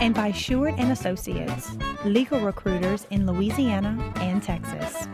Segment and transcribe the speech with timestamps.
[0.00, 5.06] And by Sheward and Associates, legal recruiters in Louisiana and Texas.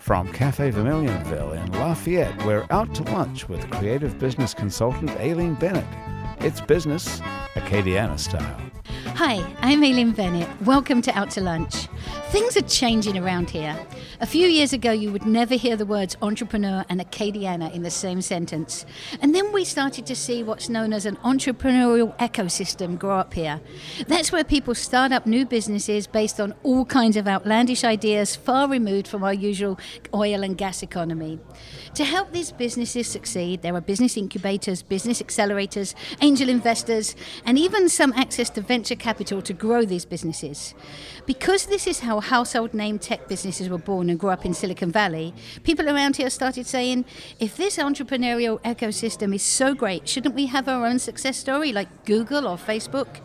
[0.00, 5.86] From Cafe Vermilionville in Lafayette, we're out to lunch with creative business consultant Aileen Bennett.
[6.40, 7.20] It's business,
[7.54, 8.60] Acadiana style.
[9.14, 10.48] Hi, I'm Aileen Bennett.
[10.62, 11.86] Welcome to Out to Lunch.
[12.32, 13.78] Things are changing around here.
[14.22, 17.90] A few years ago, you would never hear the words entrepreneur and Acadiana in the
[17.90, 18.86] same sentence.
[19.20, 23.60] And then we started to see what's known as an entrepreneurial ecosystem grow up here.
[24.08, 28.66] That's where people start up new businesses based on all kinds of outlandish ideas far
[28.66, 29.78] removed from our usual
[30.14, 31.38] oil and gas economy.
[31.96, 37.90] To help these businesses succeed, there are business incubators, business accelerators, angel investors, and even
[37.90, 40.74] some access to venture capital to grow these businesses.
[41.26, 44.90] Because this is how household name tech businesses were born and grew up in Silicon
[44.90, 47.04] Valley, people around here started saying,
[47.38, 52.04] if this entrepreneurial ecosystem is so great, shouldn't we have our own success story like
[52.04, 53.20] Google or Facebook?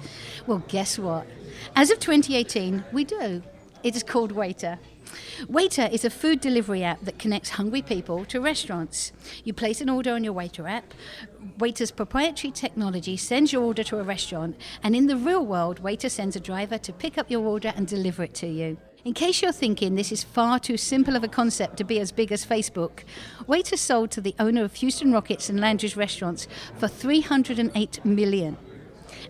[0.45, 1.27] Well, guess what?
[1.75, 3.43] As of 2018, we do.
[3.83, 4.79] It is called Waitr.
[5.45, 9.11] Waitr is a food delivery app that connects hungry people to restaurants.
[9.43, 10.93] You place an order on your Waitr app.
[11.57, 16.09] Waitr's proprietary technology sends your order to a restaurant, and in the real world, Waitr
[16.09, 18.77] sends a driver to pick up your order and deliver it to you.
[19.05, 22.11] In case you're thinking this is far too simple of a concept to be as
[22.11, 23.03] big as Facebook,
[23.47, 28.57] Waitr sold to the owner of Houston Rockets and Landry's restaurants for 308 million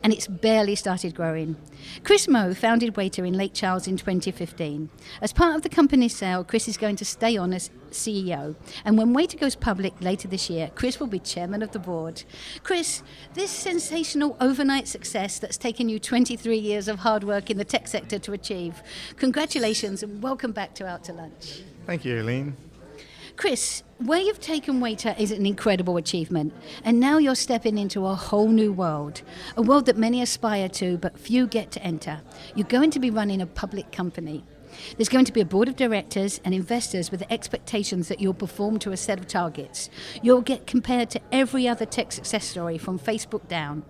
[0.03, 1.55] and it's barely started growing.
[2.03, 4.89] Chris Meaux founded Waitr in Lake Charles in 2015.
[5.21, 8.55] As part of the company's sale, Chris is going to stay on as CEO.
[8.85, 12.23] And when Waitr goes public later this year, Chris will be chairman of the board.
[12.63, 13.03] Chris,
[13.33, 17.87] this sensational overnight success that's taken you 23 years of hard work in the tech
[17.87, 18.81] sector to achieve,
[19.15, 21.61] congratulations and welcome back to Out to Lunch.
[21.85, 22.55] Thank you, Aileen.
[23.37, 26.51] Chris, where you've taken Waitr is an incredible achievement,
[26.83, 29.21] and now you're stepping into a whole new world,
[29.55, 32.19] a world that many aspire to but few get to enter.
[32.55, 34.43] You're going to be running a public company.
[34.95, 38.79] There's going to be a board of directors and investors with expectations that you'll perform
[38.79, 39.89] to a set of targets.
[40.21, 43.83] You'll get compared to every other tech success story from Facebook down.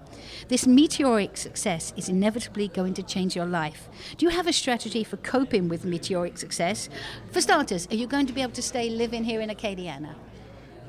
[0.47, 3.89] This meteoric success is inevitably going to change your life.
[4.17, 6.89] Do you have a strategy for coping with meteoric success?
[7.31, 10.15] For starters, are you going to be able to stay living here in Acadiana?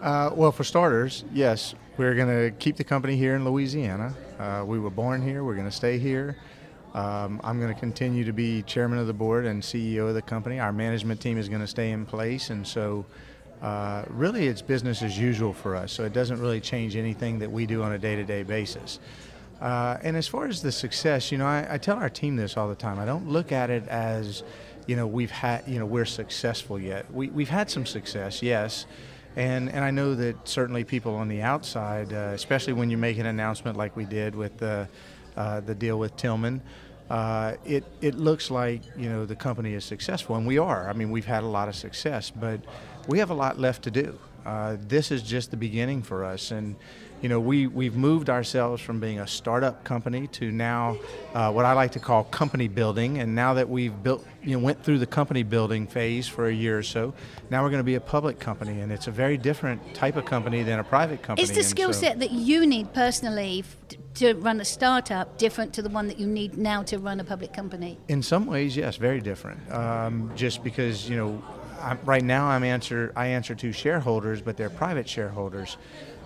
[0.00, 4.14] Uh, well, for starters, yes, we're going to keep the company here in Louisiana.
[4.38, 6.36] Uh, we were born here, we're going to stay here.
[6.98, 10.22] Um, I'm going to continue to be chairman of the board and CEO of the
[10.22, 10.58] company.
[10.58, 13.06] Our management team is going to stay in place, and so
[13.62, 15.92] uh, really it's business as usual for us.
[15.92, 18.98] So it doesn't really change anything that we do on a day-to-day basis.
[19.60, 22.56] Uh, and as far as the success, you know, I, I, tell our team this
[22.56, 22.98] all the time.
[22.98, 24.42] I don't look at it as,
[24.88, 27.12] you know, we've had, you know, we're successful yet.
[27.14, 28.86] We, we've had some success, yes.
[29.36, 33.18] And, and I know that certainly people on the outside, uh, especially when you make
[33.18, 34.88] an announcement like we did with the,
[35.36, 36.60] uh, the deal with Tilman,
[37.10, 40.88] uh, it, it looks like you know the company is successful, and we are.
[40.88, 42.60] I mean, we've had a lot of success, but
[43.06, 44.18] we have a lot left to do.
[44.48, 46.74] Uh, this is just the beginning for us, and
[47.20, 50.96] you know we we've moved ourselves from being a startup company to now
[51.34, 53.18] uh, what I like to call company building.
[53.18, 56.52] And now that we've built, you know, went through the company building phase for a
[56.52, 57.12] year or so,
[57.50, 60.24] now we're going to be a public company, and it's a very different type of
[60.24, 61.42] company than a private company.
[61.42, 63.64] Is the skill so set that you need personally?
[64.14, 67.24] to run a startup different to the one that you need now to run a
[67.24, 67.96] public company?
[68.08, 69.60] In some ways, yes, very different.
[69.70, 71.40] Um, just because you know,
[71.80, 75.76] I'm, right now I'm answer I answer to shareholders, but they're private shareholders.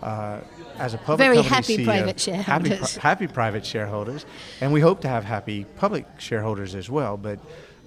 [0.03, 0.41] Uh,
[0.79, 4.27] as a public company, very happy CEO, private shareholders, happy, happy private shareholders,
[4.61, 7.17] and we hope to have happy public shareholders as well.
[7.17, 7.39] But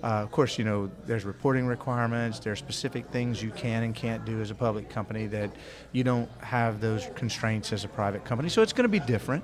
[0.05, 3.95] uh, of course, you know, there's reporting requirements, there are specific things you can and
[3.95, 5.49] can't do as a public company that
[5.93, 8.47] you don't have those constraints as a private company.
[8.47, 9.43] So it's going to be different.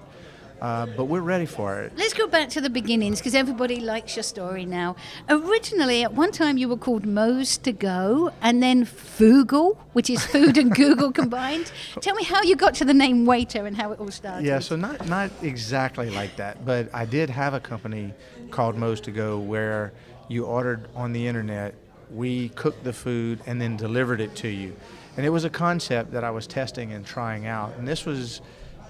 [0.62, 1.92] Uh, but we're ready for it.
[1.98, 4.96] Let's go back to the beginnings because everybody likes your story now.
[5.28, 10.24] Originally, at one time, you were called Moe's to Go and then Foogle, which is
[10.24, 11.72] food and Google combined.
[12.00, 14.46] Tell me how you got to the name Waitr and how it all started.
[14.46, 18.14] Yeah, so not, not exactly like that, but I did have a company
[18.52, 19.94] called Moe's to Go where
[20.28, 21.74] you ordered on the internet,
[22.12, 24.76] we cooked the food and then delivered it to you.
[25.18, 27.76] And it was a concept that I was testing and trying out.
[27.78, 28.42] And this was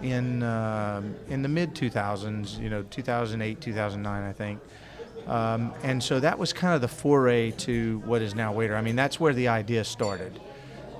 [0.03, 4.59] in uh, in the mid 2000s, you know, 2008, 2009, I think.
[5.27, 8.75] Um, and so that was kind of the foray to what is now Waitr.
[8.75, 10.39] I mean, that's where the idea started.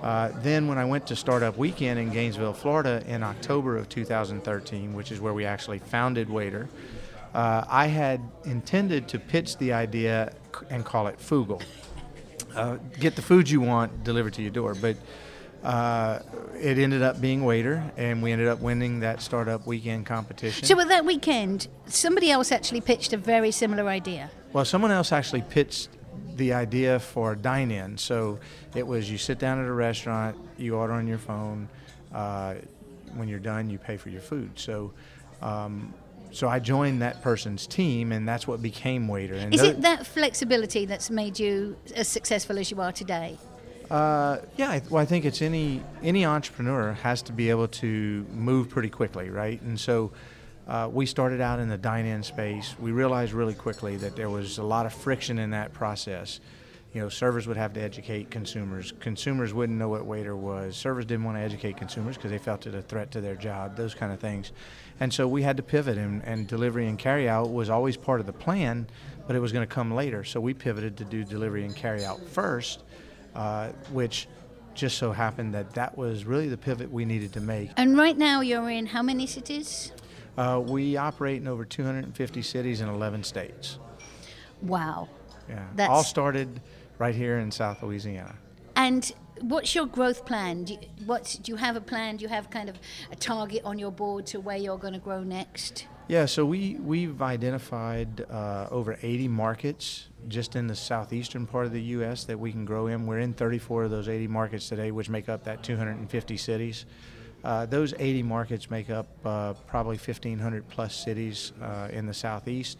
[0.02, 4.94] Uh, then, when I went to Startup Weekend in Gainesville, Florida, in October of 2013,
[4.94, 6.68] which is where we actually founded Waitr,
[7.34, 10.34] uh, I had intended to pitch the idea
[10.70, 11.62] and call it Foogle.
[12.56, 14.74] Uh, get the food you want delivered to your door.
[14.74, 14.98] But
[15.64, 16.20] uh,
[16.60, 20.66] it ended up being Waitr, and we ended up winning that Startup Weekend competition.
[20.66, 24.30] So, at that weekend, somebody else actually pitched a very similar idea.
[24.54, 25.90] Well, someone else actually pitched
[26.36, 27.98] the idea for dine in.
[27.98, 28.40] So
[28.76, 31.70] it was you sit down at a restaurant, you order on your phone.
[32.14, 32.56] Uh,
[33.16, 34.52] when you're done, you pay for your food.
[34.56, 34.92] So,
[35.42, 35.94] um,
[36.32, 39.34] so I joined that person's team, and that's what became Waitr.
[39.34, 43.38] And Is it that flexibility that's made you as successful as you are today?
[43.92, 48.70] Uh, yeah, well, I think it's any any entrepreneur has to be able to move
[48.70, 49.62] pretty quickly, right?
[49.64, 50.14] And so
[50.66, 52.74] uh, we started out in the dine-in space.
[52.80, 56.40] We realized really quickly that there was a lot of friction in that process.
[56.94, 58.94] You know, servers would have to educate consumers.
[59.02, 60.78] Consumers wouldn't know what Waitr was.
[60.78, 63.76] Servers didn't want to educate consumers because they felt it a threat to their job.
[63.76, 64.54] Those kind of things,
[65.02, 65.98] and so we had to pivot.
[65.98, 68.88] And, and delivery and carryout was always part of the plan,
[69.28, 70.24] but it was going to come later.
[70.24, 72.84] So we pivoted to do delivery and carryout first,
[73.36, 74.28] uh, which
[74.74, 77.70] just so happened that that was really the pivot we needed to make.
[77.78, 79.92] And right now, you're in how many cities?
[80.38, 83.80] Uh, we operate in over 250 cities in 11 states.
[84.62, 85.10] Wow.
[85.50, 85.66] Yeah.
[85.76, 86.62] That's- All started
[87.00, 88.36] right here in South Louisiana.
[88.76, 89.12] And
[89.42, 90.64] what's your growth plan?
[90.64, 92.18] Do you, what's, do you have a plan?
[92.18, 92.78] Do you have kind of
[93.12, 95.88] a target on your board to where you're going to grow next?
[96.08, 101.72] Yeah, so we, we've identified uh, over 80 markets just in the southeastern part of
[101.72, 102.24] the U.S.
[102.26, 103.06] that we can grow in.
[103.06, 106.86] We're in 34 of those 80 markets today, which make up that 250 cities.
[107.44, 112.78] Uh, those 80 markets make up uh, probably 1,500 plus cities uh, in the southeast.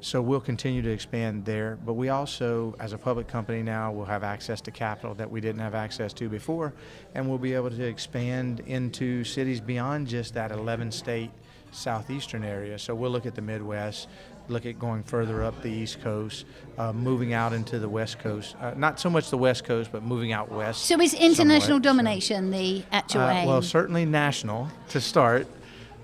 [0.00, 1.78] So we'll continue to expand there.
[1.84, 5.40] But we also, as a public company now, will have access to capital that we
[5.40, 6.74] didn't have access to before,
[7.14, 11.30] and we'll be able to expand into cities beyond just that 11 state
[11.72, 12.78] southeastern area.
[12.78, 14.08] So we'll look at the Midwest,
[14.48, 16.46] look at going further up the East Coast,
[16.78, 18.56] uh, moving out into the West Coast.
[18.60, 20.84] Uh, not so much the West Coast, but moving out west.
[20.84, 21.84] So is international somewhat.
[21.84, 23.48] So, domination the actual uh, aim?
[23.48, 25.46] well, certainly national to start.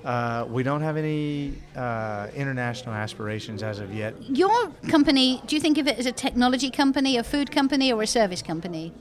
[0.05, 4.15] Uh, we don't have any uh, international aspirations as of yet.
[4.29, 8.03] Your company, do you think of it as a technology company, a food company, or
[8.03, 8.93] a service company?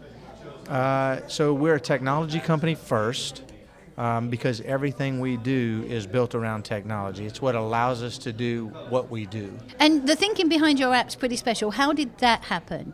[0.70, 3.42] Uh, so we're a technology company first.
[3.98, 7.26] Um, because everything we do is built around technology.
[7.26, 9.52] It's what allows us to do what we do.
[9.80, 11.72] And the thinking behind your app's pretty special.
[11.72, 12.94] How did that happen?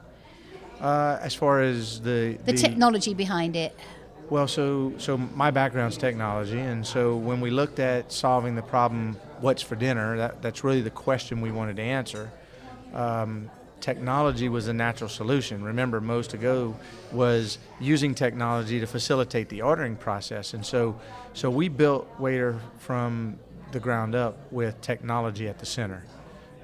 [0.81, 3.75] Uh, as far as the, The, technology behind it.
[4.29, 9.15] Well, so so my background's technology, and so when we looked at solving the problem,
[9.39, 10.17] what's for dinner?
[10.17, 12.29] That, that's really the question we wanted to answer.
[12.93, 13.49] Um,
[13.81, 15.63] technology was a natural solution.
[15.63, 16.75] Remember, Moe's to Go
[17.11, 20.99] was using technology to facilitate the ordering process, and so
[21.33, 23.39] so we built Waitr from
[23.71, 26.03] the ground up with technology at the center,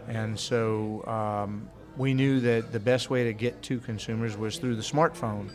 [0.07, 4.75] and so um, we knew that the best way to get to consumers was through
[4.75, 5.51] the smartphone.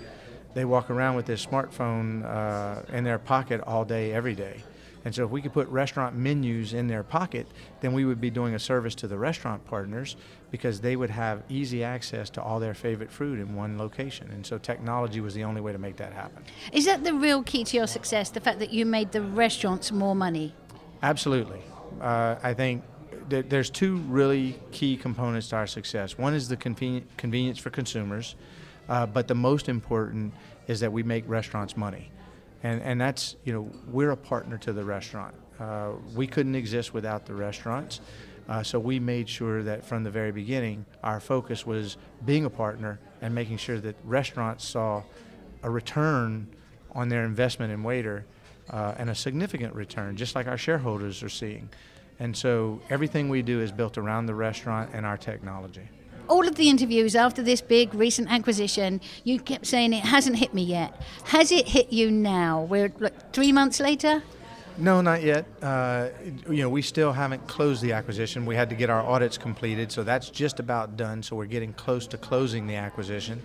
[0.55, 4.62] They walk around with this smartphone uh, in their pocket all day, every day.
[5.04, 7.46] And so, if we could put restaurant menus in their pocket,
[7.80, 10.16] then we would be doing a service to the restaurant partners
[10.50, 14.31] because they would have easy access to all their favorite food in one location.
[14.31, 16.43] And so, technology was the only way to make that happen.
[16.72, 18.31] Is that the real key to your success?
[18.31, 20.55] The fact that you made the restaurants more money?
[21.02, 21.60] Absolutely.
[22.00, 22.82] Uh, I think
[23.28, 26.19] that there's two really key components to our success.
[26.19, 28.34] One is the convenience for consumers,
[28.88, 30.32] uh, but the most important
[30.67, 32.10] is that we make restaurants money.
[32.62, 35.34] And, and that's, you know, we're a partner to the restaurant.
[35.60, 38.00] Uh, we couldn't exist without the restaurants.
[38.48, 42.50] Uh, so we made sure that from the very beginning, our focus was being a
[42.50, 45.03] partner and making sure that restaurants saw
[45.62, 46.48] a return
[46.93, 48.22] on their investment in Waitr
[48.70, 51.69] uh, and a significant return, just like our shareholders are seeing.
[52.19, 55.88] And so everything we do is built around the restaurant and our technology.
[56.29, 60.53] All of the interviews after this big recent acquisition, you kept saying it hasn't hit
[60.53, 61.01] me yet.
[61.25, 62.63] Has it hit you now?
[62.65, 64.23] We're like three months later?
[64.77, 65.47] No, not yet.
[65.63, 66.11] Uh,
[66.49, 68.47] you know, we still haven't closed the acquisition.
[68.47, 71.23] We had to get our audits completed, so that's just about done.
[71.23, 73.43] So we're getting close to closing the acquisition.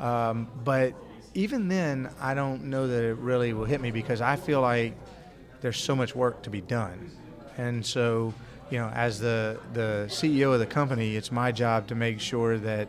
[0.00, 0.94] Um, but
[1.34, 4.94] even then, I don't know that it really will hit me because I feel like
[5.60, 7.10] there's so much work to be done,
[7.58, 8.34] and so
[8.70, 12.58] you know, as the the CEO of the company, it's my job to make sure
[12.58, 12.88] that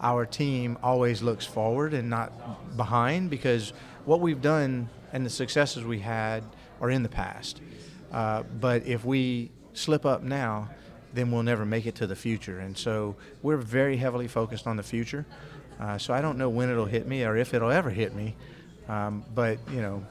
[0.00, 3.72] our team always looks forward and not behind because
[4.04, 6.44] what we've done and the successes we had
[6.80, 7.60] are in the past.
[8.12, 10.68] Uh, but if we slip up now,
[11.12, 12.60] then we'll never make it to the future.
[12.60, 15.26] And so we're very heavily focused on the future.
[15.80, 18.36] Uh, so I don't know when it'll hit me or if it'll ever hit me,
[18.88, 20.04] um, but you know,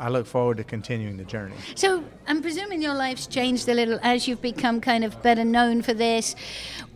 [0.00, 1.54] I look forward to continuing the journey.
[1.74, 5.82] So I'm presuming your life's changed a little as you've become kind of better known
[5.82, 6.34] for this.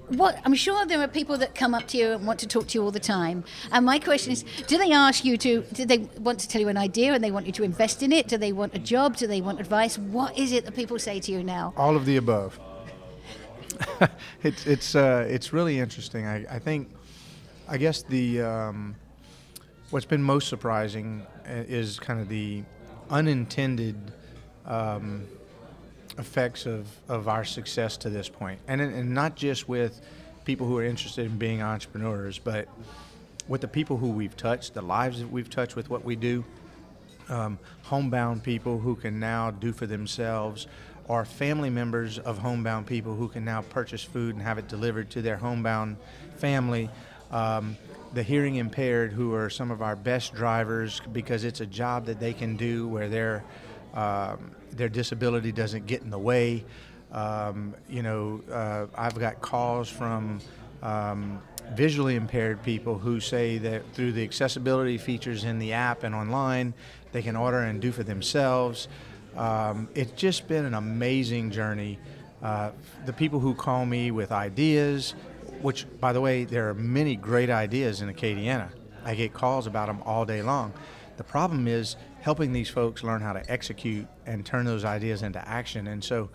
[0.09, 2.69] What I'm sure there are people that come up to you and want to talk
[2.69, 3.45] to you all the time.
[3.71, 5.63] And my question is, do they ask you to?
[5.73, 8.11] Do they want to tell you an idea and they want you to invest in
[8.11, 8.27] it?
[8.27, 9.17] Do they want a job?
[9.17, 9.99] Do they want advice?
[9.99, 11.75] What is it that people say to you now?
[11.77, 12.59] All of the above.
[14.43, 16.27] it's it's uh, it's really interesting.
[16.27, 16.91] I, I think,
[17.69, 18.95] I guess the um,
[19.91, 22.65] what's been most surprising uh, is kind of the
[23.11, 23.97] unintended
[24.67, 25.27] um,
[26.19, 28.61] effects of, of our success to this point.
[28.69, 30.01] And, and not just with
[30.45, 32.69] people who are interested in being entrepreneurs, but
[33.49, 36.45] with the people who we've touched, the lives that we've touched with what we do,
[37.29, 40.67] um, homebound people who can now do for themselves,
[41.09, 45.11] or family members of homebound people who can now purchase food and have it delivered
[45.11, 45.97] to their homebound
[46.37, 46.89] family.
[47.31, 47.77] Um,
[48.15, 52.21] the hearing impaired, who are some of our best drivers, because it's a job that
[52.21, 53.45] they can do where their
[53.95, 56.65] um, their disability doesn't get in the way.
[57.13, 60.41] Um, you know, uh, I've got calls from
[60.83, 61.41] um,
[61.73, 66.75] visually impaired people who say that through the accessibility features in the app and online,
[67.13, 68.89] they can order and do for themselves.
[69.37, 71.99] Um, it's just been an amazing journey.
[72.43, 72.71] Uh,
[73.07, 75.15] the people who call me with ideas,
[75.65, 78.69] which, by the way, there are many great ideas in Acadiana.
[79.03, 80.75] I get calls about them all day long.
[81.17, 85.47] The problem is helping these folks learn how to execute and turn those ideas into
[85.49, 85.87] action.
[85.87, 86.29] And so,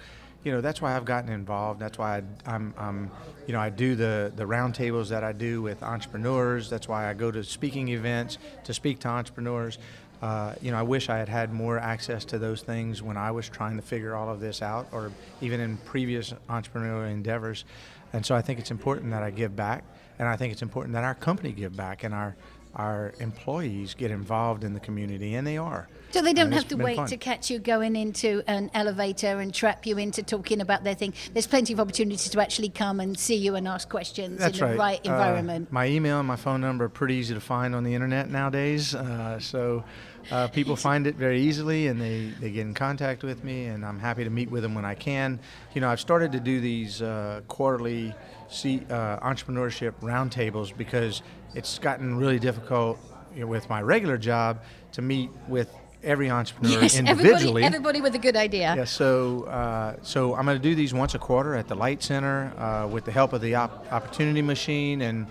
[0.43, 1.79] you know, that's why I've gotten involved.
[1.79, 3.11] That's why I, am I'm,
[3.45, 6.67] you know, I do the the roundtables that I do with entrepreneurs.
[6.67, 9.77] That's why I go to speaking events to speak to entrepreneurs.
[10.23, 13.29] Uh, you know, I wish I had had more access to those things when I
[13.29, 17.63] was trying to figure all of this out, or even in previous entrepreneurial endeavors.
[18.13, 19.83] And so I think it's important that I give back,
[20.17, 22.35] and I think it's important that our company give back, and our
[22.75, 25.89] our employees get involved in the community, and they are.
[26.11, 27.07] So they don't have to wait fun.
[27.07, 31.15] to catch you going into an elevator and trap you into talking about their thing.
[31.33, 34.63] There's plenty of opportunities to actually come and see you and ask questions That's in
[34.65, 34.71] right.
[34.73, 35.71] the right Uh, environment.
[35.71, 38.93] my email and my phone number are pretty easy to find on the internet nowadays,
[38.93, 39.83] uh, so
[40.31, 43.85] uh, people find it very easily and they, they get in contact with me, and
[43.85, 45.39] I'm happy to meet with them when I can.
[45.73, 48.13] You know, I've started to do these uh, quarterly
[48.49, 51.21] see, uh, entrepreneurship roundtables because
[51.55, 52.99] it's gotten really difficult
[53.33, 54.61] you know, with my regular job
[54.93, 57.63] to meet with every entrepreneur yes, individually.
[57.63, 58.73] everybody, everybody with a good idea.
[58.75, 62.01] Yeah, so uh, so I'm going to do these once a quarter at the LITE
[62.01, 65.27] Center uh, with the help of the op- Opportunity Machine, and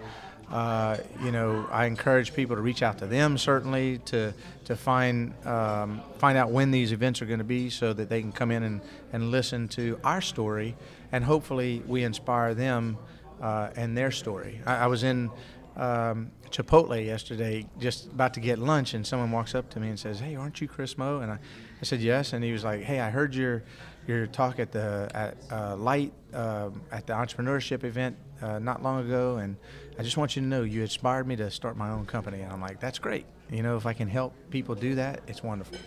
[0.50, 4.32] uh, you know I encourage people to reach out to them certainly to
[4.64, 8.20] to find um, find out when these events are going to be, so that they
[8.20, 8.80] can come in and,
[9.12, 10.76] and listen to our story,
[11.12, 12.98] and hopefully we inspire them
[13.40, 14.60] uh, and their story.
[14.66, 15.30] I, I was in.
[15.76, 20.00] Um, Chipotle yesterday, just about to get lunch, and someone walks up to me and
[20.00, 22.80] says, "Hey, aren't you Chris Meaux?" And I, I said, "Yes." And he was like,
[22.80, 23.62] "Hey, I heard your
[24.08, 29.04] your talk at the at uh, Light um at the entrepreneurship event uh, not long
[29.04, 29.56] ago, and
[29.98, 32.52] I just want you to know you inspired me to start my own company." And
[32.52, 33.26] I'm like, "That's great.
[33.50, 35.78] You know, if I can help people do that, it's wonderful."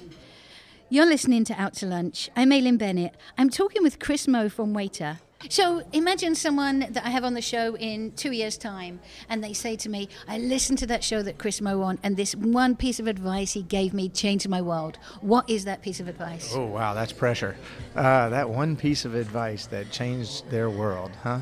[0.90, 2.30] You're listening to Out to Lunch.
[2.36, 3.16] I'm Aileen Bennett.
[3.38, 5.20] I'm talking with Chris Meaux from Waitr.
[5.50, 9.54] So imagine someone that I have on the show in two years' time, and they
[9.54, 12.76] say to me, I listened to that show that Chris Meaux on, and this one
[12.76, 14.98] piece of advice he gave me changed my world.
[15.22, 16.52] What is that piece of advice?
[16.56, 17.56] Oh wow, that's pressure.
[17.96, 21.40] Uh, that one piece of advice that changed their world, huh?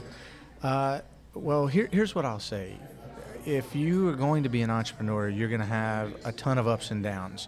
[0.64, 1.02] Uh,
[1.34, 2.76] well, here, here's what I'll say.
[3.46, 6.68] If you are going to be an entrepreneur, you're going to have a ton of
[6.68, 7.48] ups and downs.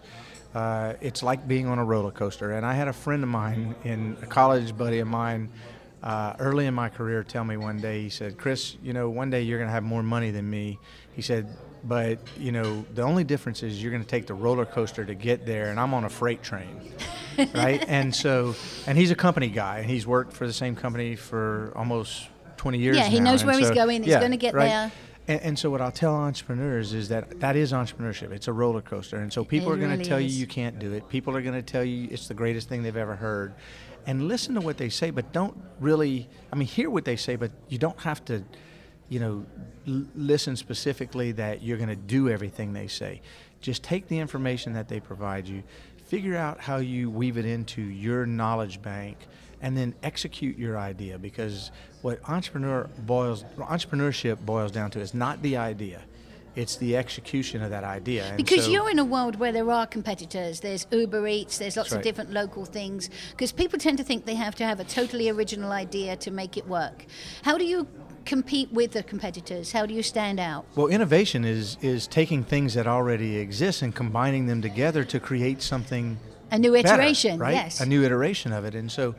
[0.54, 2.52] Uh, it's like being on a roller coaster.
[2.52, 5.50] And I had a friend of mine, in a college buddy of mine,
[6.02, 8.02] uh, early in my career, tell me one day.
[8.02, 10.78] He said, "Chris, you know, one day you're going to have more money than me."
[11.14, 11.46] He said,
[11.84, 15.14] "But you know, the only difference is you're going to take the roller coaster to
[15.14, 16.80] get there, and I'm on a freight train."
[17.54, 17.84] right?
[17.88, 18.54] And so,
[18.86, 22.28] and he's a company guy, and he's worked for the same company for almost
[22.58, 22.96] 20 years.
[22.96, 23.30] Yeah, he now.
[23.32, 24.66] knows And where he's going, he's yeah, gonna get right?
[24.66, 24.92] there.
[25.28, 28.32] And, and so, what I'll tell entrepreneurs is that that is entrepreneurship.
[28.32, 30.34] It's a roller coaster, and so people It are going really to tell is.
[30.34, 31.08] you you can't do it.
[31.08, 33.54] People are going to tell you it's the greatest thing they've ever heard,
[34.06, 36.28] and listen to what they say, but don't really.
[36.52, 38.44] I mean, hear what they say, but you don't have to
[39.12, 39.44] you know,
[39.86, 43.20] l- listen specifically that you're going to do everything they say.
[43.60, 45.62] Just take the information that they provide you,
[46.06, 49.18] figure out how you weave it into your knowledge bank,
[49.60, 51.18] and then execute your idea.
[51.18, 56.00] Because what entrepreneur boils, entrepreneurship boils down to is not the idea,
[56.54, 58.26] It's the execution of that idea.
[58.26, 60.60] And Because so- you're in a world where there are competitors.
[60.60, 61.58] There's Uber Eats.
[61.58, 63.08] There's lots That's of different local things.
[63.30, 66.56] Because people tend to think they have to have a totally original idea to make
[66.56, 67.06] it work.
[67.42, 67.86] How do you
[68.26, 69.72] compete with the competitors?
[69.72, 70.66] How do you stand out?
[70.76, 75.62] Well, innovation is is taking things that already exist and combining them together to create
[75.62, 76.18] something
[76.50, 77.54] A new better, iteration, right?
[77.54, 77.80] yes.
[77.80, 79.14] A new iteration of it, and so,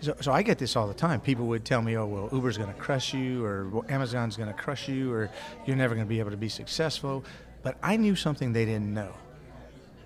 [0.00, 1.20] so, so I get this all the time.
[1.20, 4.48] People would tell me, "Oh, well, Uber's going to crush you, or well, Amazon's going
[4.48, 5.30] to crush you, or
[5.66, 7.24] you're never going to be able to be successful."
[7.62, 9.12] But I knew something they didn't know.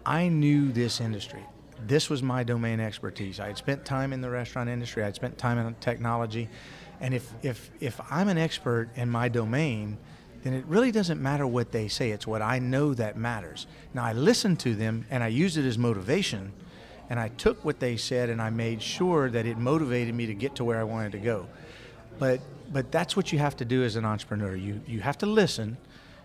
[0.06, 1.44] I knew this industry.
[1.87, 3.40] This was my domain expertise.
[3.40, 5.02] I had spent time in the restaurant industry.
[5.02, 6.49] I had spent time in technology,
[7.00, 9.99] and if if if I'm an expert in my domain,
[10.42, 12.11] then it really doesn't matter what they say.
[12.11, 13.66] It's what I know that matters.
[13.92, 16.52] Now I listen to them and I use it as motivation,
[17.11, 20.35] and I took what they said and I made sure that it motivated me to
[20.35, 21.47] get to where I wanted to go.
[22.19, 22.40] But
[22.73, 24.55] but that's what you have to do as an entrepreneur.
[24.55, 25.76] You you have to listen.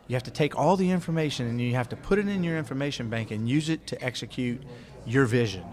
[0.07, 2.57] You have to take all the information and you have to put it in your
[2.57, 4.61] information bank and use it to execute
[5.07, 5.63] your vision.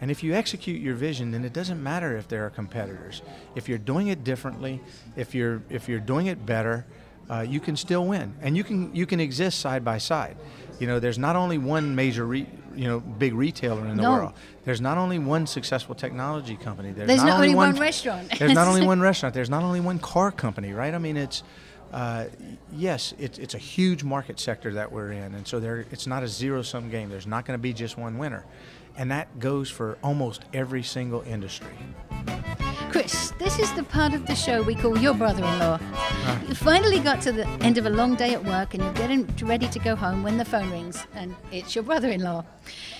[0.00, 3.20] And if you execute your vision, then it doesn't matter if there are competitors.
[3.54, 4.80] If you're doing it differently,
[5.16, 6.86] if you're if you're doing it better,
[7.28, 10.36] uh, you can still win, and you can you can exist side by side.
[10.78, 14.12] You know, there's not only one major re, you know big retailer in the No.
[14.12, 14.32] world.
[14.64, 16.92] There's not only one successful technology company.
[16.92, 18.38] There's, There's not, not only one, one restaurant.
[18.38, 19.34] There's not only one restaurant.
[19.34, 20.94] There's not only one car company, right?
[20.94, 21.42] I mean, it's
[21.92, 22.26] uh,
[22.72, 26.22] yes, it's it's a huge market sector that we're in, and so there it's not
[26.22, 27.08] a zero sum game.
[27.08, 28.44] There's not going to be just one winner,
[28.96, 31.72] and that goes for almost every single industry.
[32.90, 35.78] Chris, this is the part of the show we call your brother-in-law.
[35.80, 36.42] Ah.
[36.48, 39.26] You finally got to the end of a long day at work and you're getting
[39.42, 42.44] ready to go home when the phone rings and it's your brother-in-law.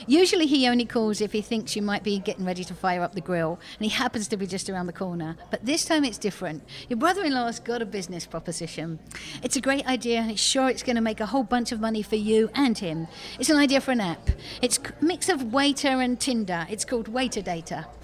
[0.06, 3.14] Usually he only calls if he thinks you might be getting ready to fire up
[3.14, 5.36] the grill and he happens to be just around the corner.
[5.50, 6.62] But this time it's different.
[6.88, 8.98] Your brother-in-law's got a business proposition.
[9.42, 11.80] It's a great idea and it's sure it's going to make a whole bunch of
[11.80, 13.06] money for you and him.
[13.38, 14.30] It's an idea for an app.
[14.60, 16.66] It's a mix of Waitr and Tinder.
[16.68, 17.86] It's called Waiter Data.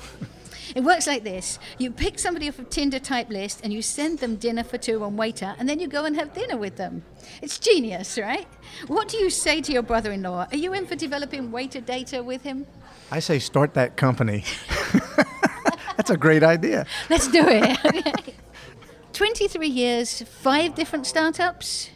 [0.74, 4.18] It works like this you pick somebody off a Tinder type list and you send
[4.18, 7.04] them dinner for two on Waitr, and then you go and have dinner with them.
[7.40, 8.46] It's genius, right?
[8.86, 10.46] What do you say to your brother in law?
[10.50, 12.66] Are you in for developing Waiter data with him?
[13.10, 14.44] I say start that company.
[15.96, 16.86] That's a great idea.
[17.10, 18.34] Let's do it.
[19.12, 21.90] 23 years, five different startups.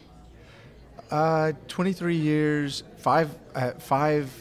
[1.09, 4.31] Uh, 23 years, five uh, five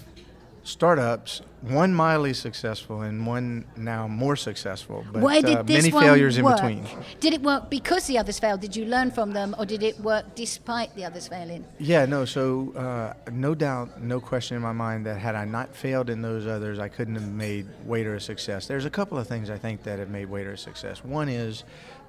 [0.66, 5.94] startups, one mildly successful and one now more successful, but Why did uh, this many
[5.94, 6.60] one failures work?
[6.60, 7.04] in between.
[7.20, 8.60] Did it work because the others failed?
[8.60, 11.64] Did you learn from them, or did it work despite the others failing?
[11.78, 12.24] Yeah, no.
[12.24, 16.20] So uh, no doubt, no question in my mind that had I not failed in
[16.20, 18.66] those others, I couldn't have made Waitr a success.
[18.66, 21.04] There's a couple of things I think that have made Waitr a success.
[21.04, 21.62] One is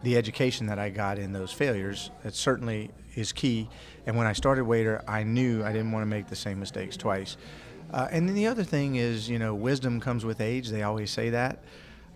[0.04, 2.10] the education that I got in those failures.
[2.24, 3.70] That certainly is key.
[4.06, 6.98] And when I started Waitr, I knew I didn't want to make the same mistakes
[6.98, 7.38] twice.
[7.92, 10.70] Uh, and then the other thing is, you know, wisdom comes with age.
[10.70, 11.60] They always say that.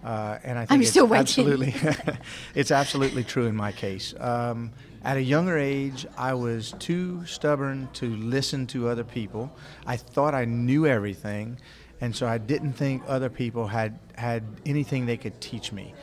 [0.04, 1.22] Uh, and I think I'm it's still waiting.
[1.22, 1.76] absolutely,
[2.56, 4.14] it's absolutely true in my case.
[4.20, 4.72] Um,
[5.04, 9.52] at a younger age, I was too stubborn to listen to other people.
[9.86, 11.58] I thought I knew everything,
[12.02, 15.94] and so I didn't think other people had had anything they could teach me.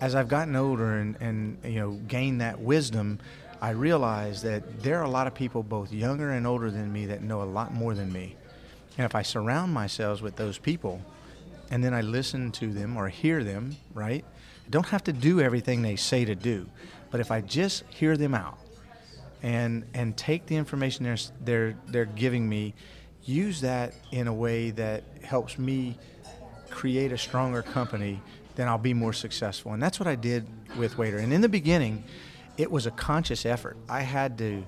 [0.00, 3.20] As I've gotten older and, and you know gained that wisdom,
[3.60, 7.06] I realized that there are a lot of people, both younger and older than me,
[7.06, 8.36] that know a lot more than me.
[8.98, 11.00] And if I surround myself with those people,
[11.70, 14.24] and then I listen to them or hear them, right?
[14.66, 16.68] I don't have to do everything they say to do,
[17.10, 18.58] but if I just hear them out
[19.42, 22.74] and and take the information they're they're they're giving me,
[23.24, 25.98] use that in a way that helps me
[26.70, 28.20] create a stronger company,
[28.56, 29.72] then I'll be more successful.
[29.72, 31.22] And that's what I did with Waitr.
[31.22, 32.04] And in the beginning,
[32.56, 33.76] it was a conscious effort.
[33.88, 34.64] I had to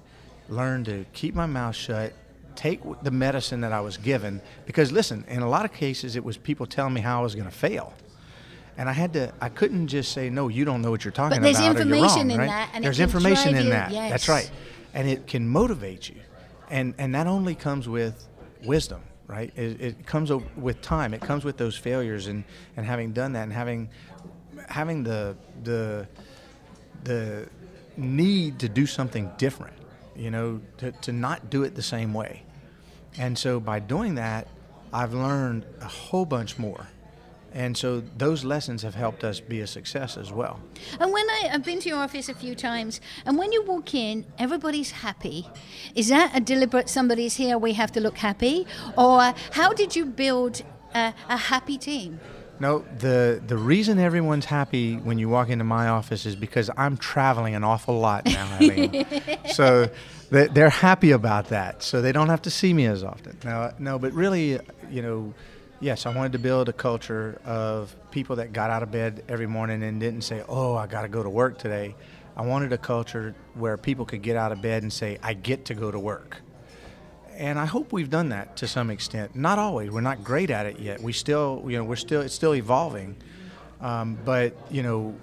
[0.48, 2.12] learn to keep my mouth shut,
[2.56, 6.24] take the medicine that I was given, because listen, in a lot of cases, it
[6.24, 7.94] was people telling me how I was going to fail.
[8.76, 11.40] And I had to, I couldn't just say, no, you don't know what you're talking
[11.40, 11.76] there's about.
[11.76, 12.46] or you're information wrong," in right?
[12.48, 13.92] that, and There's information in you- that.
[13.92, 14.10] yes.
[14.10, 14.50] That's right.
[14.94, 16.16] And it can motivate you.
[16.70, 18.26] And, and that only comes with
[18.64, 19.52] wisdom, right?
[19.56, 21.14] It, it comes with time.
[21.14, 22.42] It comes with those failures and,
[22.76, 23.90] and having done that and having,
[24.68, 26.08] having the, the,
[27.04, 27.48] the
[27.96, 29.74] need to do something different,
[30.16, 32.42] you know, to, to not do it the same way.
[33.18, 34.48] And so by doing that,
[34.92, 36.88] I've learned a whole bunch more.
[37.52, 40.58] And so those lessons have helped us be a success as well.
[40.98, 43.94] And when I, I've been to your office a few times, and when you walk
[43.94, 45.48] in, everybody's happy.
[45.94, 48.66] Is that a deliberate somebody's here, we have to look happy?
[48.98, 50.62] Or how did you build
[50.94, 52.18] a, a happy team?
[52.60, 56.96] No, the the reason everyone's happy when you walk into my office is because I'm
[56.96, 58.56] traveling an awful lot now.
[58.60, 59.06] Aileen.
[59.52, 59.90] so
[60.30, 61.82] they, they're happy about that.
[61.82, 63.38] So they don't have to see me as often.
[63.44, 64.58] No, no, but really,
[64.90, 65.34] you know,
[65.80, 69.46] yes, I wanted to build a culture of people that got out of bed every
[69.46, 71.94] morning and didn't say, "Oh, I got to go to work today."
[72.36, 75.66] I wanted a culture where people could get out of bed and say, "I get
[75.66, 76.40] to go to work."
[77.36, 79.34] And I hope we've done that to some extent.
[79.34, 79.90] Not always.
[79.90, 81.00] We're not great at it yet.
[81.00, 83.16] We still, you know, we're still it's still evolving.
[83.80, 85.14] Um, but you know,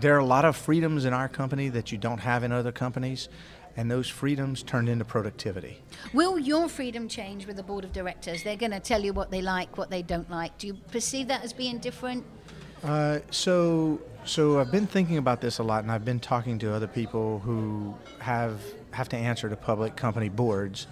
[0.00, 2.72] there are a lot of freedoms in our company that you don't have in other
[2.72, 3.28] companies,
[3.76, 5.80] and those freedoms turned into productivity.
[6.12, 8.42] Will your freedom change with the board of directors?
[8.42, 10.58] They're going to tell you what they like, what they don't like.
[10.58, 12.24] Do you perceive that as being different?
[12.82, 16.74] Uh, so, so I've been thinking about this a lot, and I've been talking to
[16.74, 20.86] other people who have have to answer to public company boards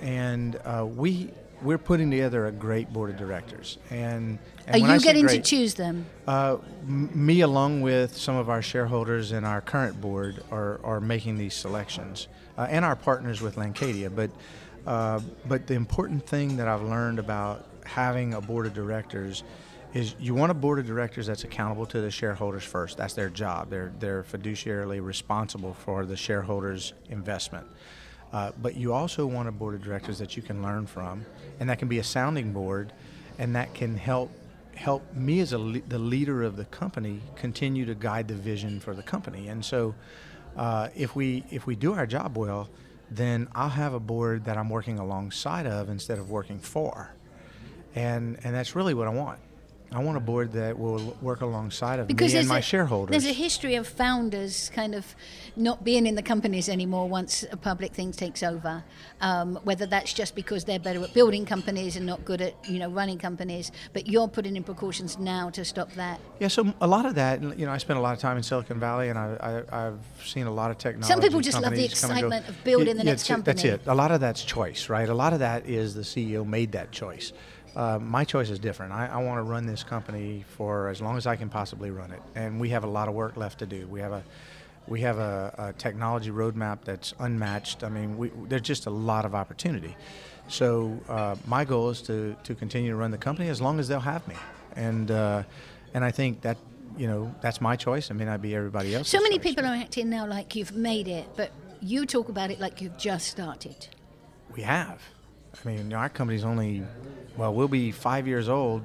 [0.00, 1.32] and uh, we
[1.62, 3.78] we're putting together a great board of directors.
[3.90, 6.06] And, and are you getting great, to choose them?
[6.26, 11.00] Uh, m- me, along with some of our shareholders and our current board, are, are
[11.00, 14.14] making these selections, uh, and our partners with Landcadia.
[14.14, 14.30] But
[14.86, 19.42] uh, but the important thing that I've learned about having a board of directors
[19.92, 22.96] is you want a board of directors that's accountable to the shareholders first.
[22.96, 23.68] That's their job.
[23.70, 27.66] They're they're fiduciarily responsible for the shareholders' investment.
[28.32, 31.24] Uh, but you also want a board of directors that you can learn from,
[31.58, 32.92] and that can be a sounding board,
[33.38, 34.30] and that can help
[34.76, 38.80] help me as a le- the leader of the company continue to guide the vision
[38.80, 39.48] for the company.
[39.48, 39.94] And so,
[40.56, 42.68] uh, if we if we do our job well,
[43.10, 47.10] then I'll have a board that I'm working alongside of instead of working for,
[47.94, 49.40] and and that's really what I want.
[49.92, 53.10] I want a board that will work alongside of because me and my a, shareholders.
[53.10, 55.16] There's a history of founders kind of
[55.56, 58.84] not being in the companies anymore once a public thing takes over.
[59.20, 62.78] Um, whether that's just because they're better at building companies and not good at you
[62.78, 66.20] know running companies, but you're putting in precautions now to stop that.
[66.38, 68.44] Yeah, so a lot of that, you know, I spent a lot of time in
[68.44, 71.12] Silicon Valley, and I, have seen a lot of technology.
[71.12, 73.54] Some people just love the excitement of building the next company.
[73.54, 73.82] That's it.
[73.86, 75.08] A lot of that's choice, right?
[75.08, 77.32] A lot of that is the CEO made that choice.
[77.76, 78.92] Uh, my choice is different.
[78.92, 82.10] I, I want to run this company for as long as I can possibly run
[82.10, 83.86] it, and we have a lot of work left to do.
[83.86, 84.24] We have a
[84.86, 87.84] we have a, a technology roadmap that's unmatched.
[87.84, 89.96] I mean, we, there's just a lot of opportunity.
[90.48, 93.86] So uh, my goal is to, to continue to run the company as long as
[93.86, 94.34] they'll have me,
[94.74, 95.44] and uh,
[95.94, 96.56] and I think that
[96.98, 98.10] you know that's my choice.
[98.10, 99.08] It may not be everybody else.
[99.08, 99.44] So many choice.
[99.44, 102.98] people are acting now like you've made it, but you talk about it like you've
[102.98, 103.86] just started.
[104.56, 105.00] We have.
[105.52, 106.84] I mean, our company's only
[107.36, 108.82] well, we'll be five years old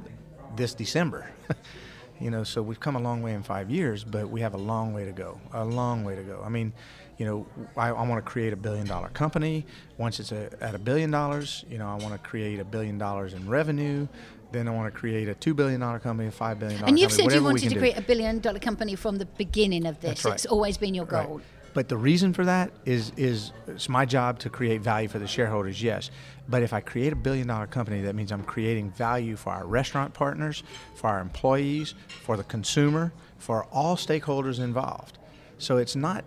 [0.56, 1.30] this December.
[2.20, 4.58] you know, so we've come a long way in five years, but we have a
[4.58, 5.40] long way to go.
[5.54, 6.42] A long way to go.
[6.44, 6.74] I mean,
[7.18, 7.48] you know,
[7.78, 9.66] I, I want to create a billion dollar company.
[9.98, 12.98] Once it's a, at a billion dollars, you know, I want to create a billion
[12.98, 14.08] dollars in revenue.
[14.52, 16.90] Then I want to create a two billion dollar company, a five billion dollar.
[16.90, 18.02] And you've company, said you wanted to create do.
[18.02, 20.24] a billion dollar company from the beginning of this.
[20.24, 20.36] Right.
[20.36, 21.38] It's always been your goal.
[21.38, 21.46] Right.
[21.76, 25.28] But the reason for that is is it's my job to create value for the
[25.28, 26.10] shareholders, yes.
[26.48, 29.68] But if I create a billion dollar company, that means I'm creating value for our
[29.68, 30.64] restaurant partners,
[30.96, 35.18] for our employees, for the consumer, for all stakeholders involved.
[35.58, 36.24] So it's not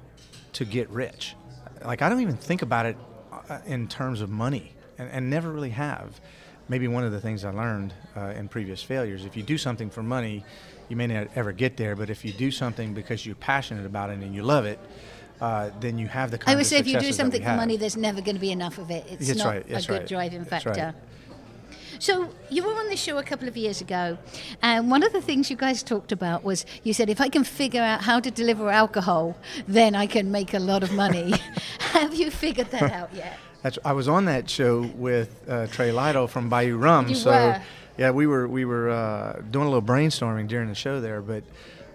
[0.53, 1.35] to get rich.
[1.83, 2.97] Like I don't even think about it
[3.49, 6.21] uh, in terms of money, and, and never really have.
[6.69, 9.89] Maybe one of the things I learned uh, in previous failures: if you do something
[9.89, 10.45] for money,
[10.91, 11.97] you may not ever get there.
[11.97, 14.79] But if you do something because you're passionate about it and you love it,
[15.41, 17.77] uh, then you have the kind I would say if you do something for money,
[17.77, 19.07] there's never going to be enough of it.
[19.09, 20.07] It's that's not right, a good right.
[20.07, 20.95] driving factor.
[22.01, 24.19] So you were on the show a couple of years ago,
[24.63, 27.43] and one of the things you guys talked about was you said if I can
[27.43, 31.35] figure out how to deliver alcohol, then I can make a lot of money.
[31.81, 33.39] have you figured that out yet?
[33.63, 37.09] That's, I was on that show with uh, Trey Litel from Bayou Rum.
[37.09, 37.63] You so were.
[37.97, 41.43] yeah, we were we were uh, doing a little brainstorming during the show there, but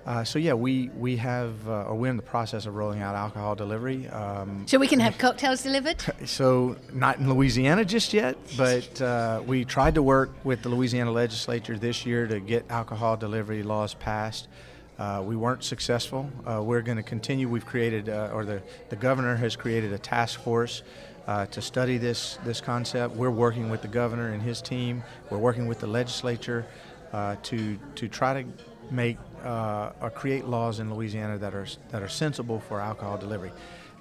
[0.05, 3.15] uh, so yeah, we we have uh, or we're in the process of rolling out
[3.15, 4.07] alcohol delivery.
[4.09, 6.03] Um, so we can have cocktails delivered.
[6.25, 11.11] So not in Louisiana just yet, but uh, we tried to work with the Louisiana
[11.11, 14.47] legislature this year to get alcohol delivery laws passed.
[14.97, 16.29] Uh, we weren't successful.
[16.45, 17.49] Uh, we're going to continue.
[17.49, 20.83] We've created, uh, or the, the governor has created a task force
[21.27, 23.15] uh, to study this this concept.
[23.15, 25.03] We're working with the governor and his team.
[25.29, 26.65] We're working with the legislature
[27.11, 28.49] uh, to to try to
[28.93, 33.51] make uh, or create laws in Louisiana that are that are sensible for alcohol delivery.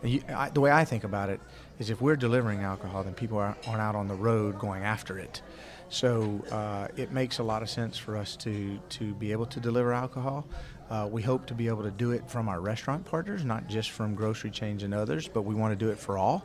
[0.04, 1.40] You, I, the way I think about it
[1.78, 5.18] is, if we're delivering alcohol, then people aren't, aren't out on the road going after
[5.18, 5.42] it.
[5.88, 9.60] So uh, it makes a lot of sense for us to to be able to
[9.60, 10.46] deliver alcohol.
[10.90, 13.90] Uh, we hope to be able to do it from our restaurant partners, not just
[13.90, 16.44] from grocery chains and others, but we want to do it for all.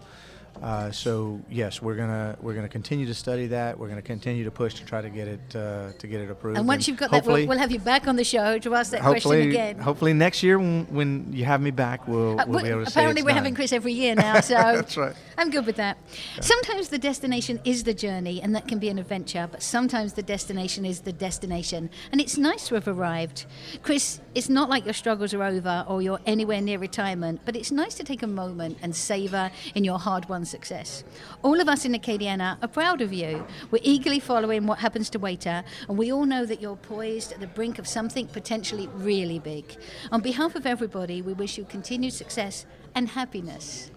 [0.62, 3.78] Uh, so yes, we're gonna we're gonna continue to study that.
[3.78, 6.58] We're gonna continue to push to try to get it uh, to get it approved.
[6.58, 8.92] And once you've got that, we'll, we'll, have you back on the show to ask
[8.92, 9.78] that question again.
[9.78, 12.90] Hopefully next year when, when you have me back, we'll, uh, we'll be able to.
[12.90, 13.38] Apparently, we're done.
[13.38, 15.16] having Chris every year now, so that's right.
[15.38, 15.98] I'm good with that.
[16.36, 16.42] Yeah.
[16.42, 19.48] Sometimes the destination is the journey, and that can be an adventure.
[19.52, 23.46] But sometimes the destination is the destination, and it's nice to have arrived.
[23.84, 27.72] Chris, it's not like your struggles are over or you're anywhere near retirement, but it's
[27.72, 31.04] nice to take a moment and savor in your hard-won success.
[31.44, 33.46] All of us in Acadiana are proud of you.
[33.70, 37.40] We're eagerly following what happens to Waitr, and we all know that you're poised at
[37.40, 39.76] the brink of something potentially really big.
[40.12, 43.92] On behalf of everybody, we wish you continued success and happiness.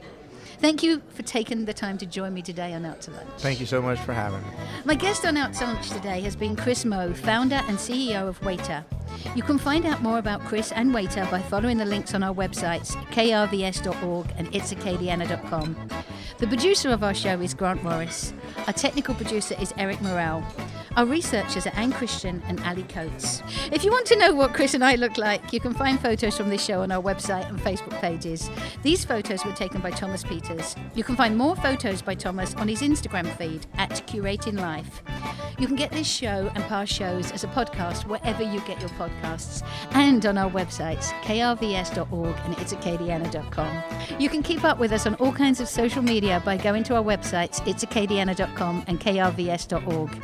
[0.61, 3.29] Thank you for taking the time to join me today on Out to Lunch.
[3.39, 4.49] Thank you so much for having me.
[4.85, 8.39] My guest on Out to Lunch today has been Chris Meaux, founder and CEO of
[8.43, 8.85] Waitr.
[9.35, 12.35] You can find out more about Chris and Waitr by following the links on our
[12.35, 15.89] websites, krvs.org and itsacadiana.com.
[16.37, 18.35] The producer of our show is Grant Morris.
[18.67, 20.45] Our technical producer is Eric Morrell.
[20.97, 23.43] Our researchers are Anne Christian and Ali Coates.
[23.71, 26.37] If you want to know what Chris and I look like, you can find photos
[26.37, 28.51] from this show on our website and Facebook pages.
[28.83, 30.75] These photos were taken by Thomas Peters.
[30.95, 35.03] You can find more photos by Thomas on his Instagram feed at Curating Life.
[35.61, 38.91] You can get this show and past shows as a podcast wherever you get your
[38.91, 43.83] podcasts and on our websites, krvs.org and itsacadiana.com.
[44.19, 46.97] You can keep up with us on all kinds of social media by going to
[46.97, 50.19] our websites, itsacadiana.com and krvs.org.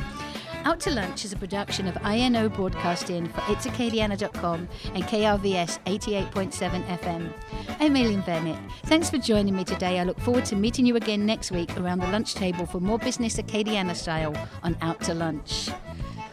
[0.67, 7.31] Out to Lunch is a production of INO Broadcasting for itsacadiana.com and KRVS 88.7 FM.
[7.79, 8.59] I'm Aileen Bennett.
[8.83, 9.97] Thanks for joining me today.
[9.97, 12.99] I look forward to meeting you again next week around the lunch table for more
[12.99, 15.69] business Acadiana style on Out to Lunch.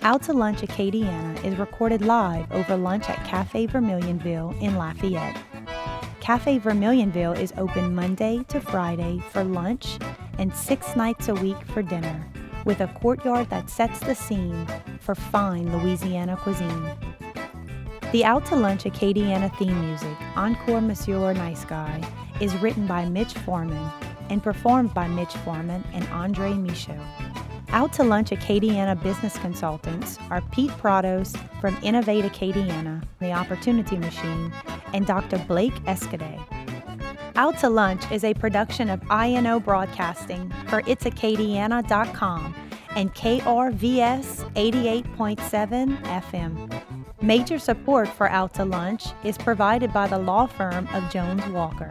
[0.02, 5.40] Out to Lunch Acadiana is recorded live over lunch at Cafe Vermilionville in Lafayette.
[6.18, 9.96] Cafe Vermilionville is open Monday to Friday for lunch
[10.40, 12.28] and six nights a week for dinner
[12.64, 14.66] with a courtyard that sets the scene
[15.00, 16.90] for fine Louisiana cuisine.
[18.12, 22.02] The Out to Lunch Acadiana theme music, Encore Monsieur Nice Guy,
[22.40, 23.90] is written by Mitch Foreman
[24.30, 27.00] and performed by Mitch Foreman and Andre Michaud.
[27.70, 34.52] Out to Lunch Acadiana business consultants are Pete Prados from Innovate Acadiana, The Opportunity Machine,
[34.92, 35.38] and Dr.
[35.48, 36.40] Blake Escaday.
[37.36, 42.54] Out to Lunch is a production of INO Broadcasting for itsacadiana.com
[42.90, 46.82] and KRVS 88.7 FM.
[47.20, 51.90] Major support for Out to Lunch is provided by the law firm of Jones Walker.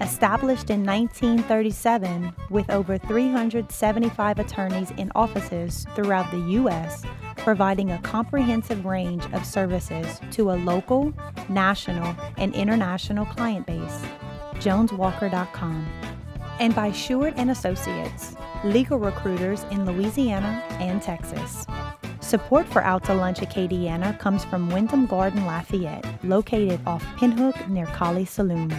[0.00, 7.04] Established in 1937 with over 375 attorneys in offices throughout the U.S.,
[7.36, 11.14] providing a comprehensive range of services to a local,
[11.48, 14.02] national, and international client base
[14.66, 15.86] joneswalker.com,
[16.58, 21.64] and by Sheward and Associates, legal recruiters in Louisiana and Texas.
[22.18, 27.86] Support for Out to Lunch Acadiana comes from Wyndham Garden Lafayette, located off Pinhook near
[27.86, 28.74] Kali Saloon.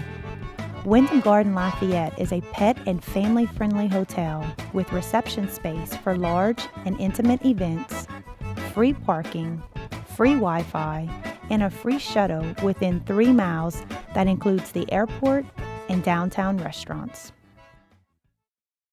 [0.84, 6.67] Wyndham Garden Lafayette is a pet and family friendly hotel with reception space for large
[6.84, 8.08] and intimate events,
[8.73, 9.63] free parking,
[10.17, 11.08] free Wi Fi,
[11.50, 15.45] and a free shuttle within three miles that includes the airport
[15.89, 17.32] and downtown restaurants.